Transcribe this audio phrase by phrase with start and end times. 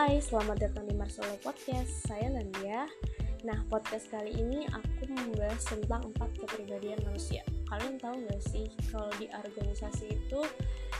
[0.00, 2.08] Hai, selamat datang di Marsolo Podcast.
[2.08, 2.88] Saya Nandia.
[3.44, 7.44] Nah, podcast kali ini aku membahas tentang empat kepribadian manusia.
[7.68, 10.40] Kalian tahu nggak sih kalau di organisasi itu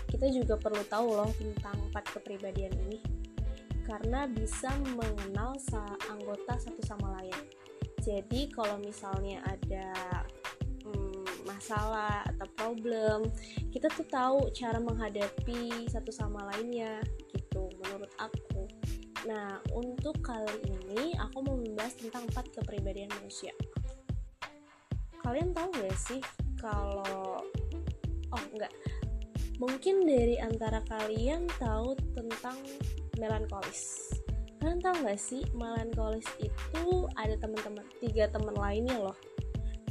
[0.04, 3.00] kita juga perlu tahu loh tentang empat kepribadian ini
[3.88, 5.56] karena bisa mengenal
[6.12, 7.40] anggota satu sama lain.
[8.04, 9.96] Jadi kalau misalnya ada
[10.84, 13.32] hmm, masalah atau problem,
[13.72, 17.00] kita tuh tahu cara menghadapi satu sama lainnya
[17.32, 18.79] gitu menurut aku.
[19.28, 23.52] Nah, untuk kali ini aku mau membahas tentang empat kepribadian manusia.
[25.20, 26.20] Kalian tahu gak sih
[26.56, 27.44] kalau
[28.30, 28.72] oh enggak
[29.60, 32.56] mungkin dari antara kalian tahu tentang
[33.20, 34.08] melankolis.
[34.56, 39.18] Kalian tahu gak sih melankolis itu ada teman-teman tiga teman lainnya loh.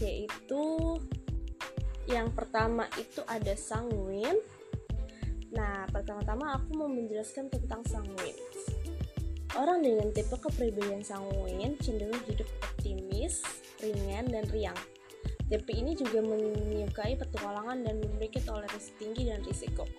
[0.01, 0.98] Yaitu
[2.09, 4.41] yang pertama itu ada sanguin
[5.49, 8.37] nah pertama-tama aku mau menjelaskan tentang sanguin
[9.57, 13.41] Orang dengan tipe kepribadian sanguin cenderung hidup optimis,
[13.81, 14.77] ringan, dan riang.
[15.49, 19.89] Tipe ini juga menyukai petualangan dan memiliki toleransi tinggi dan risiko.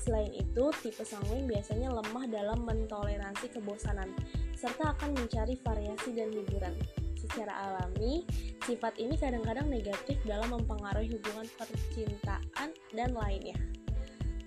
[0.00, 4.10] Selain itu, tipe sanguin biasanya lemah dalam mentoleransi kebosanan,
[4.56, 6.72] serta akan mencari variasi dan hiburan.
[7.20, 8.24] Secara alami,
[8.64, 13.60] sifat ini kadang-kadang negatif dalam mempengaruhi hubungan percintaan dan lainnya.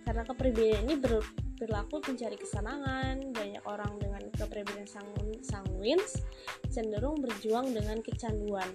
[0.03, 1.21] Karena kepribadian ini ber
[1.53, 3.52] berlaku mencari kesenangan, banyak
[4.63, 6.01] orang dengan kepribadian sanguin
[6.71, 8.69] cenderung berjuang dengan kecanduan.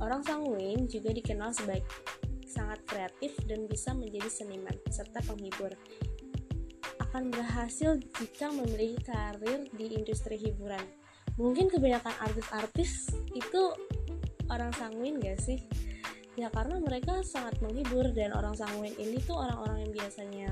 [0.00, 1.84] Orang sanguin juga dikenal sebagai
[2.48, 5.72] sangat kreatif dan bisa menjadi seniman serta penghibur.
[7.00, 10.82] Akan berhasil jika memiliki karir di industri hiburan.
[11.36, 13.62] Mungkin kebanyakan artis-artis itu
[14.48, 15.60] orang sanguin gak sih?
[16.36, 20.48] Ya karena mereka sangat menghibur dan orang sanguin ini tuh orang-orang yang biasanya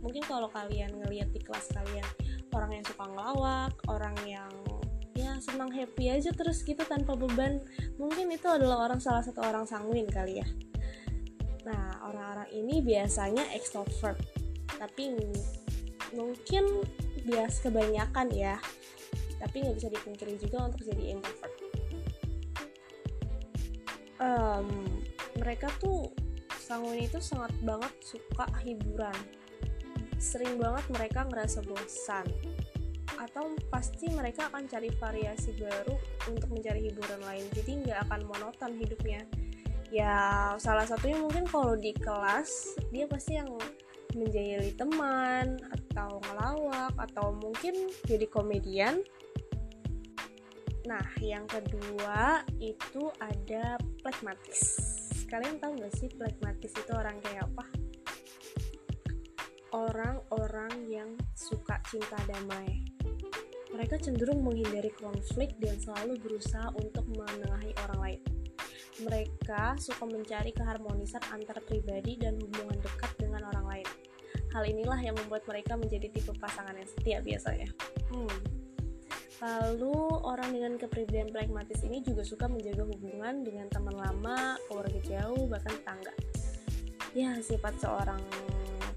[0.00, 2.06] mungkin kalau kalian ngelihat di kelas kalian
[2.54, 4.52] orang yang suka ngelawak orang yang
[5.18, 7.58] ya senang happy aja terus gitu tanpa beban.
[7.98, 10.48] Mungkin itu adalah orang salah satu orang sanguin kali ya.
[11.66, 14.16] Nah orang-orang ini biasanya extrovert.
[14.78, 15.18] Tapi
[16.14, 16.86] mungkin
[17.26, 18.56] bias kebanyakan ya.
[19.42, 21.54] Tapi nggak bisa dipungkiri juga untuk jadi introvert.
[24.18, 24.66] Um,
[25.38, 26.10] mereka tuh
[26.58, 29.14] sanguin itu sangat banget suka hiburan
[30.18, 32.26] sering banget mereka ngerasa bosan.
[33.18, 35.94] Atau pasti mereka akan cari variasi baru
[36.30, 37.46] untuk mencari hiburan lain.
[37.54, 39.22] Jadi nggak akan monoton hidupnya.
[39.88, 43.48] Ya salah satunya mungkin kalau di kelas dia pasti yang
[44.12, 49.00] menjahili teman atau ngelawak atau mungkin jadi komedian.
[50.84, 54.60] Nah yang kedua itu ada plekmatis.
[55.28, 57.77] Kalian tahu nggak sih plekmatis itu orang kayak apa
[59.72, 62.84] orang-orang yang suka cinta damai.
[63.68, 68.20] Mereka cenderung menghindari konflik dan selalu berusaha untuk menengahi orang lain.
[69.04, 73.88] Mereka suka mencari keharmonisan antar pribadi dan hubungan dekat dengan orang lain.
[74.56, 77.68] Hal inilah yang membuat mereka menjadi tipe pasangan yang setia biasanya.
[78.08, 78.38] Hmm.
[79.38, 79.94] Lalu
[80.26, 85.78] orang dengan kepribadian pragmatis ini juga suka menjaga hubungan dengan teman lama, keluarga jauh, bahkan
[85.78, 86.14] tetangga.
[87.14, 88.18] Ya, sifat seorang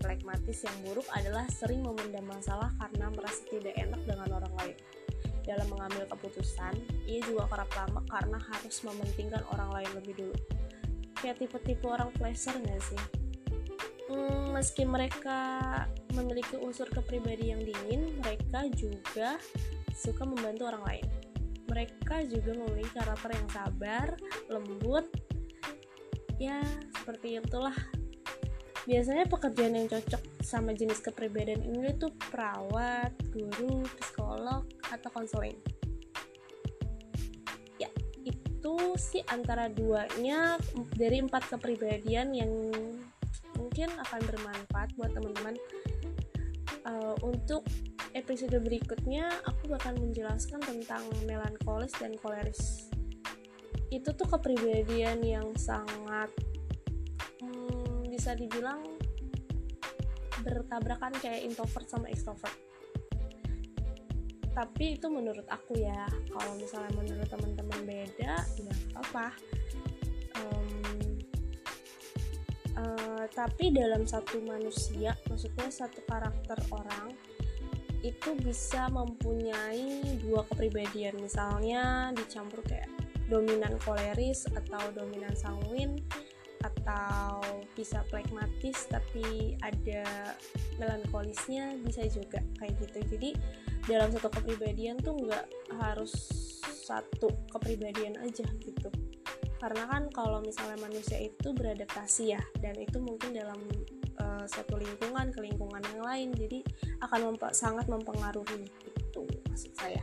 [0.02, 4.78] pragmatis yang buruk adalah sering memendam masalah karena merasa tidak enak dengan orang lain.
[5.42, 6.74] Dalam mengambil keputusan,
[7.06, 10.36] ia juga kerap lama karena harus mementingkan orang lain lebih dulu.
[11.18, 13.02] Kayak tipe-tipe orang pleasure gak sih?
[14.12, 15.40] Hmm, meski mereka
[16.18, 19.40] memiliki unsur kepribadian yang dingin, mereka juga
[19.96, 21.06] suka membantu orang lain.
[21.72, 24.08] Mereka juga memiliki karakter yang sabar,
[24.52, 25.08] lembut,
[26.42, 26.60] ya
[26.98, 27.78] seperti itulah
[28.90, 35.58] biasanya pekerjaan yang cocok sama jenis kepribadian ini tuh perawat, guru, psikolog, atau konseling.
[37.78, 37.90] Ya,
[38.26, 40.58] itu sih antara duanya
[40.98, 42.52] dari empat kepribadian yang
[43.58, 45.56] mungkin akan bermanfaat buat teman-teman.
[46.82, 47.62] Uh, untuk
[48.18, 52.90] episode berikutnya, aku bakal menjelaskan tentang melankolis dan koleris.
[53.94, 56.34] Itu tuh kepribadian yang sangat
[58.22, 58.86] bisa dibilang
[60.46, 62.54] bertabrakan kayak introvert sama extrovert.
[64.54, 69.34] Tapi itu menurut aku ya kalau misalnya menurut teman-teman beda ya apa
[70.38, 70.70] um,
[72.78, 77.18] uh, tapi dalam satu manusia maksudnya satu karakter orang
[78.06, 81.18] itu bisa mempunyai dua kepribadian.
[81.18, 82.86] Misalnya dicampur kayak
[83.34, 85.98] dominan koleris atau dominan sanguin
[86.62, 87.42] atau
[87.74, 90.06] bisa pragmatis tapi ada
[90.78, 93.00] melankolisnya bisa juga kayak gitu.
[93.18, 93.30] Jadi
[93.90, 95.46] dalam satu kepribadian tuh nggak
[95.82, 96.14] harus
[96.86, 98.90] satu kepribadian aja gitu.
[99.62, 103.62] Karena kan kalau misalnya manusia itu beradaptasi ya dan itu mungkin dalam
[104.18, 106.30] uh, satu lingkungan ke lingkungan yang lain.
[106.34, 106.66] Jadi
[107.02, 110.02] akan memp sangat mempengaruhi itu maksud saya.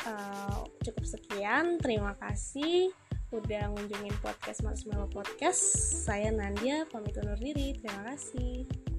[0.00, 2.88] Uh, cukup sekian terima kasih
[3.30, 5.62] udah ngunjungin podcast Marshmallow Podcast
[6.02, 7.78] saya Nandia pamit undur diri.
[7.78, 8.89] Terima kasih